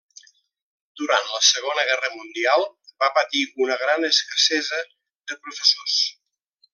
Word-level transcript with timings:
Durant 1.01 1.27
la 1.33 1.41
Segona 1.47 1.83
Guerra 1.89 2.09
Mundial 2.15 2.65
va 3.03 3.11
patir 3.19 3.43
una 3.65 3.77
gran 3.85 4.09
escassesa 4.11 4.83
de 5.33 5.39
professors. 5.47 5.99